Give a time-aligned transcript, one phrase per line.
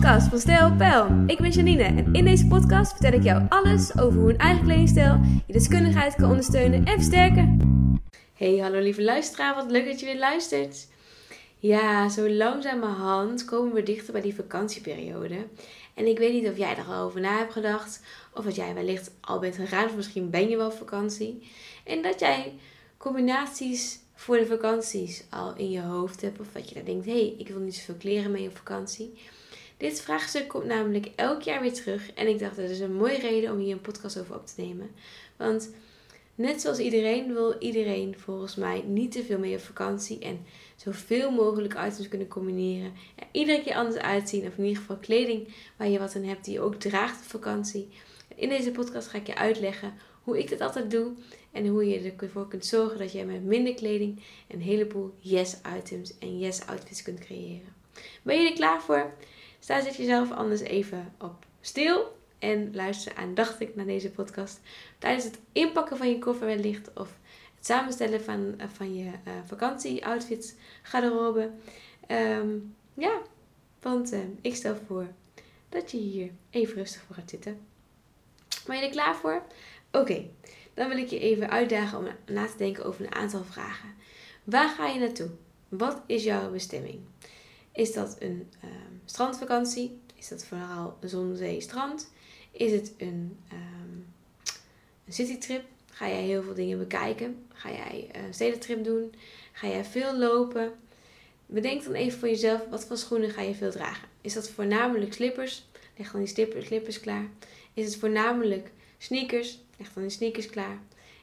[0.00, 1.24] podcast van Stijl Pijl.
[1.26, 4.64] Ik ben Janine en in deze podcast vertel ik jou alles over hoe een eigen
[4.64, 7.58] kledingstijl je deskundigheid kan ondersteunen en versterken.
[8.34, 10.88] Hey, hallo lieve luisteraar, wat leuk dat je weer luistert.
[11.58, 15.46] Ja, zo langzamerhand komen we dichter bij die vakantieperiode.
[15.94, 18.00] En ik weet niet of jij er al over na hebt gedacht,
[18.34, 21.50] of dat jij wellicht al bent gegaan, of misschien ben je wel op vakantie.
[21.84, 22.52] En dat jij
[22.96, 26.40] combinaties voor de vakanties al in je hoofd hebt.
[26.40, 29.14] Of dat je daar denkt, hé, hey, ik wil niet zoveel kleren mee op vakantie.
[29.76, 32.12] Dit vraagstuk komt namelijk elk jaar weer terug.
[32.12, 34.60] En ik dacht, dat is een mooie reden om hier een podcast over op te
[34.60, 34.90] nemen.
[35.36, 35.70] Want
[36.34, 40.18] net zoals iedereen wil iedereen volgens mij niet te veel mee op vakantie.
[40.18, 40.44] En
[40.76, 42.92] zoveel mogelijk items kunnen combineren.
[43.16, 44.46] Er iedere keer anders uitzien.
[44.46, 47.30] Of in ieder geval kleding waar je wat aan hebt die je ook draagt op
[47.30, 47.88] vakantie.
[48.34, 51.12] In deze podcast ga ik je uitleggen hoe ik dat altijd doe
[51.52, 56.38] en hoe je ervoor kunt zorgen dat jij met minder kleding een heleboel yes-items en
[56.38, 57.74] yes-outfits kunt creëren.
[58.22, 59.14] Ben je er klaar voor?
[59.66, 64.60] Sta zet jezelf anders even op stil en luister aandachtig naar deze podcast.
[64.98, 67.18] Tijdens het inpakken van je koffer wellicht of
[67.54, 71.50] het samenstellen van, eh, van je uh, vakantie-outfits, garderobe.
[72.08, 73.20] Um, ja,
[73.80, 75.06] want uh, ik stel voor
[75.68, 77.60] dat je hier even rustig voor gaat zitten.
[78.66, 79.42] Ben je er klaar voor?
[79.92, 80.24] Oké,
[80.74, 83.94] dan wil ik je even uitdagen om na te denken over een aantal vragen.
[84.44, 85.30] Waar ga je naartoe?
[85.68, 87.00] Wat is jouw bestemming?
[87.76, 88.70] Is dat een uh,
[89.04, 90.00] strandvakantie?
[90.14, 92.10] Is dat vooral zon, zee, strand?
[92.50, 94.06] Is het een, um,
[95.04, 95.64] een citytrip?
[95.90, 97.46] Ga jij heel veel dingen bekijken?
[97.52, 99.14] Ga jij een stedentrip doen?
[99.52, 100.72] Ga jij veel lopen?
[101.46, 104.08] Bedenk dan even voor jezelf, wat voor schoenen ga je veel dragen?
[104.20, 105.66] Is dat voornamelijk slippers?
[105.96, 107.30] Leg dan die slippers klaar.
[107.74, 109.58] Is het voornamelijk sneakers?
[109.78, 110.78] Leg dan die sneakers klaar.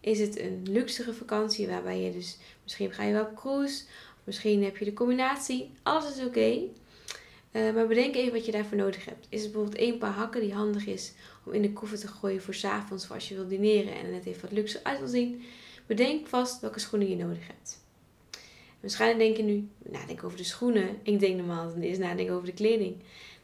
[0.00, 3.84] Is het een luxere vakantie waarbij je dus misschien ga je wel op cruise,
[4.28, 5.70] misschien heb je de combinatie.
[5.82, 6.60] Alles is oké.
[7.52, 9.26] Uh, maar bedenk even wat je daarvoor nodig hebt.
[9.28, 11.12] Is het bijvoorbeeld één paar hakken die handig is
[11.44, 14.10] om in de koffer te gooien voor s avonds, voor als je wilt dineren en
[14.10, 15.42] net even wat luxe uit wil zien?
[15.86, 17.84] Bedenk vast welke schoenen je nodig hebt.
[18.80, 20.88] waarschijnlijk denk je nu, nadenk over de schoenen.
[21.02, 22.96] Ik denk normaal is nadenken over de kleding.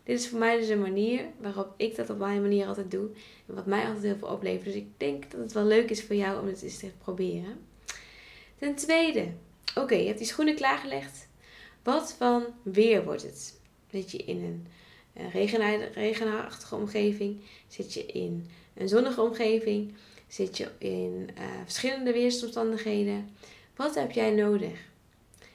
[0.05, 3.09] Dit is voor mij dus een manier waarop ik dat op mijn manier altijd doe.
[3.47, 4.65] En wat mij altijd heel veel oplevert.
[4.65, 7.59] Dus ik denk dat het wel leuk is voor jou om het eens te proberen.
[8.59, 9.29] Ten tweede,
[9.75, 11.29] oké, je hebt die schoenen klaargelegd.
[11.83, 13.61] Wat van weer wordt het?
[13.91, 14.67] Zit je in
[15.15, 15.31] een
[15.95, 17.41] regenachtige omgeving?
[17.69, 19.95] Zit je in een zonnige omgeving?
[20.29, 23.29] Zit je in uh, verschillende weersomstandigheden?
[23.77, 24.79] Wat heb jij nodig?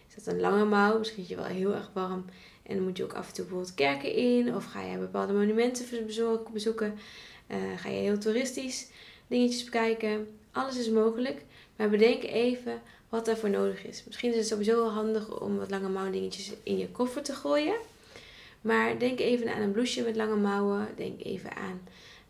[0.08, 0.98] Is dat een lange mouw?
[0.98, 2.25] Misschien je wel heel erg warm
[2.64, 4.56] en dan moet je ook af en toe bijvoorbeeld kerken in.
[4.56, 6.06] Of ga je bepaalde monumenten
[6.53, 7.00] bezoeken.
[7.48, 8.88] Uh, ga je heel toeristisch
[9.28, 10.28] dingetjes bekijken.
[10.52, 11.42] Alles is mogelijk.
[11.80, 14.04] Maar bedenk even wat daarvoor nodig is.
[14.06, 17.34] Misschien is het sowieso wel handig om wat lange mouw dingetjes in je koffer te
[17.34, 17.76] gooien.
[18.62, 20.88] Maar denk even aan een blouseje met lange mouwen.
[20.96, 21.82] Denk even aan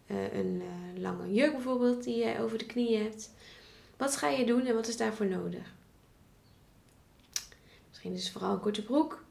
[0.07, 3.29] uh, een uh, lange jurk bijvoorbeeld die je over de knieën hebt.
[3.97, 5.73] Wat ga je doen en wat is daarvoor nodig?
[7.87, 9.23] Misschien is het vooral een korte broek.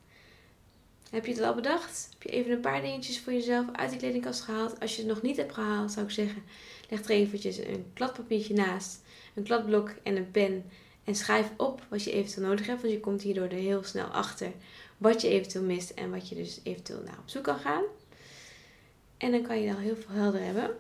[1.11, 2.09] Heb je het al bedacht?
[2.13, 4.81] Heb je even een paar dingetjes voor jezelf uit de kledingkast gehaald?
[4.81, 6.43] Als je het nog niet hebt gehaald, zou ik zeggen,
[6.89, 9.01] leg er eventjes een kladpapiertje naast,
[9.35, 10.65] een kladblok en een pen.
[11.05, 14.07] En schrijf op wat je eventueel nodig hebt, want je komt hierdoor er heel snel
[14.07, 14.53] achter
[14.97, 17.83] wat je eventueel mist en wat je dus eventueel naar op zoek kan gaan.
[19.17, 20.77] En dan kan je al heel veel helder hebben.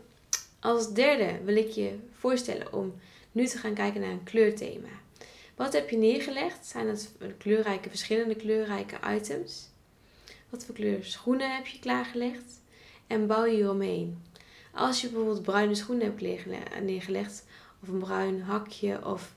[0.60, 2.94] Als derde wil ik je voorstellen om
[3.32, 4.88] nu te gaan kijken naar een kleurthema.
[5.56, 6.66] Wat heb je neergelegd?
[6.66, 9.68] Zijn dat kleurrijke, verschillende kleurrijke items?
[10.50, 12.60] Wat voor kleur schoenen heb je klaargelegd?
[13.06, 14.22] En bouw je hieromheen.
[14.72, 16.46] Als je bijvoorbeeld bruine schoenen hebt
[16.82, 17.44] neergelegd,
[17.82, 19.34] of een bruin hakje, of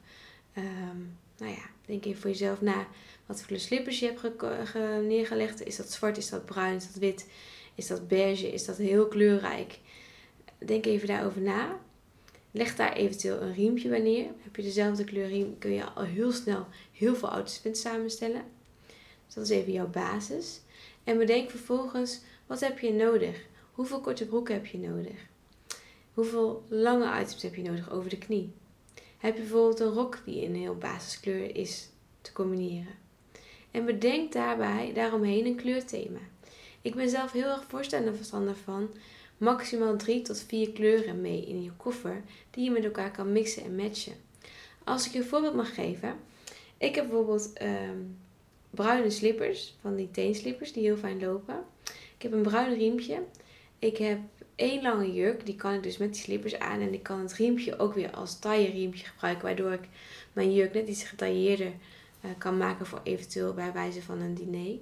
[0.58, 2.88] um, nou ja, denk even voor jezelf na
[3.26, 5.66] wat voor kleur slippers je hebt neergelegd.
[5.66, 7.30] Is dat zwart, is dat bruin, is dat wit,
[7.76, 9.80] is dat beige, is dat heel kleurrijk?
[10.58, 11.80] Denk even daarover na.
[12.52, 14.26] Leg daar eventueel een riempje bij neer.
[14.44, 18.44] Heb je dezelfde kleur riem, kun je al heel snel heel veel outfits samenstellen.
[19.26, 20.60] Dus dat is even jouw basis.
[21.03, 23.46] En bedenk vervolgens, wat heb je nodig?
[23.72, 25.30] Hoeveel korte broeken heb je nodig?
[26.14, 28.52] Hoeveel lange items heb je nodig over de knie?
[29.18, 31.90] Heb je bijvoorbeeld een rok die in een heel basiskleur is
[32.22, 32.94] te combineren?
[33.72, 36.20] En bedenk daarbij daaromheen een kleurthema.
[36.82, 38.14] Ik ben zelf heel erg voorstander
[38.64, 38.90] van
[39.38, 43.64] maximaal drie tot vier kleuren mee in je koffer die je met elkaar kan mixen
[43.64, 44.14] en matchen.
[44.84, 46.16] Als ik je een voorbeeld mag geven,
[46.78, 48.18] ik heb bijvoorbeeld um,
[48.72, 51.56] bruine slippers, van die teenslippers die heel fijn lopen.
[52.16, 53.23] Ik heb een bruin riempje.
[53.79, 54.20] Ik heb
[54.56, 56.82] één lange jurk, die kan ik dus met die slippers aan.
[56.82, 59.88] En ik kan het riempje ook weer als taille riempje gebruiken, waardoor ik
[60.34, 61.72] mijn jurk net iets getailleerder
[62.26, 64.78] uh, kan maken voor eventueel bij wijze van een diner.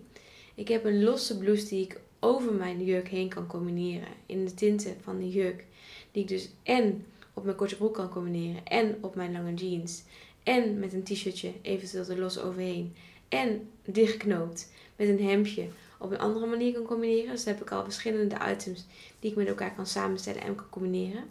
[0.56, 4.08] Ik heb een losse blouse die ik over mijn jurk heen kan combineren.
[4.26, 5.66] In de tinten van die jurk.
[6.12, 8.66] Die ik dus en op mijn korte broek kan combineren.
[8.66, 10.04] En op mijn lange jeans.
[10.44, 12.96] En met een t-shirtje eventueel er los overheen.
[13.30, 15.68] En dichtgeknoopt met een hemdje
[16.00, 17.32] op een andere manier kan combineren.
[17.32, 18.86] Dus heb ik al verschillende items
[19.20, 21.24] die ik met elkaar kan samenstellen en kan combineren.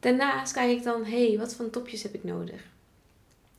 [0.00, 2.62] Daarnaast kijk ik dan, hé, hey, wat voor topjes heb ik nodig?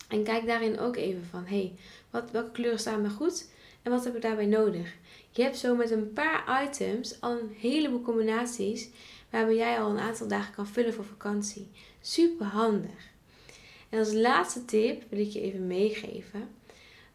[0.07, 1.74] En kijk daarin ook even van, hé, hey,
[2.09, 3.50] wat, welke kleuren staan me goed
[3.81, 4.94] en wat heb ik daarbij nodig?
[5.31, 8.89] Je hebt zo met een paar items al een heleboel combinaties
[9.30, 11.68] waarbij jij al een aantal dagen kan vullen voor vakantie.
[12.01, 13.09] Super handig.
[13.89, 16.47] En als laatste tip wil ik je even meegeven.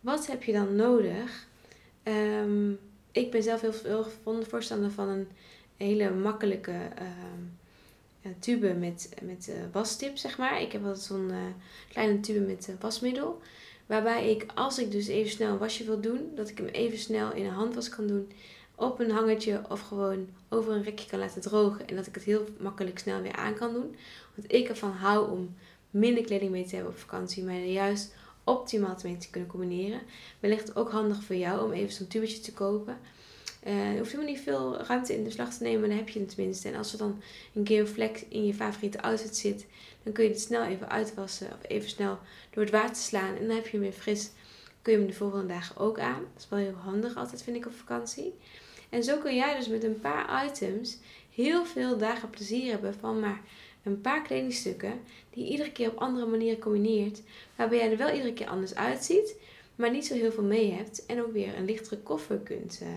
[0.05, 1.47] Wat heb je dan nodig?
[2.03, 2.79] Um,
[3.13, 4.07] ik ben zelf heel veel
[4.43, 5.29] voorstander van een
[5.77, 6.73] hele makkelijke
[8.23, 10.61] um, tube met, met uh, wastip, zeg maar.
[10.61, 11.37] Ik heb altijd zo'n uh,
[11.89, 13.41] kleine tube met wasmiddel.
[13.87, 16.99] Waarbij ik, als ik dus even snel een wasje wil doen, dat ik hem even
[16.99, 18.33] snel in een handwas kan doen.
[18.75, 21.89] Op een hangertje of gewoon over een rekje kan laten drogen.
[21.89, 23.97] En dat ik het heel makkelijk snel weer aan kan doen.
[24.35, 25.55] Want ik ervan hou om
[25.91, 27.45] minder kleding mee te hebben op vakantie.
[27.45, 28.15] Maar juist
[28.45, 30.01] optimaal mee te kunnen combineren.
[30.41, 32.99] Wellicht ook handig voor jou om even zo'n tubetje te kopen.
[33.67, 36.21] Uh, je hoeft helemaal niet veel ruimte in de slag te nemen, dan heb je
[36.21, 36.69] het tenminste.
[36.69, 37.23] En als er dan
[37.55, 39.67] een keer een vlek in je favoriete outfit zit,
[40.03, 42.19] dan kun je het snel even uitwassen of even snel
[42.51, 43.37] door het water slaan.
[43.37, 44.31] En dan heb je hem weer fris.
[44.83, 46.21] Kun je hem de volgende dagen ook aan.
[46.33, 48.35] Dat is wel heel handig altijd, vind ik, op vakantie.
[48.89, 50.99] En zo kun jij dus met een paar items
[51.35, 53.41] heel veel dagen plezier hebben van maar
[53.85, 55.01] een paar kledingstukken
[55.31, 57.23] die je iedere keer op andere manieren combineert.
[57.57, 59.37] Waarbij jij er wel iedere keer anders uitziet,
[59.75, 61.07] maar niet zo heel veel mee hebt.
[61.07, 62.89] En ook weer een lichtere koffer kunt uh,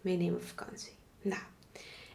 [0.00, 0.92] meenemen op vakantie.
[1.22, 1.42] Nou,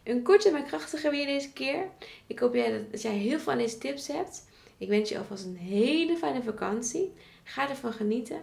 [0.03, 1.89] een korte maar krachtige weer deze keer.
[2.27, 2.53] Ik hoop
[2.91, 4.45] dat, jij heel veel aan deze tips hebt.
[4.77, 7.13] Ik wens je alvast een hele fijne vakantie.
[7.43, 8.41] Ga ervan genieten.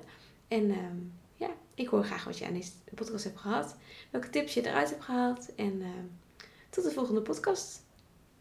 [0.49, 0.97] En ehm,
[1.37, 3.77] ja, ik hoor graag wat je aan deze podcast hebt gehad.
[4.11, 5.55] Welke tips je eruit hebt gehaald.
[5.55, 6.07] En ehm,
[6.71, 7.83] tot de volgende podcast.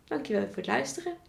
[0.06, 1.29] Dankjewel voor het luisteren.